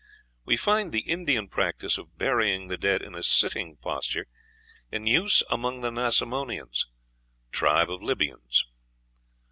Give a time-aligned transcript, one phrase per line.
[0.45, 4.25] We find the Indian practice of burying the dead in a sitting posture
[4.91, 6.87] in use among the Nasamonians,
[7.51, 8.65] tribe of Libyans.